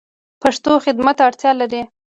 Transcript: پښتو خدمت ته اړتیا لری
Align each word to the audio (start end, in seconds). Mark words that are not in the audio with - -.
پښتو 0.41 0.71
خدمت 0.85 1.15
ته 1.17 1.23
اړتیا 1.27 1.51
لری 1.61 1.81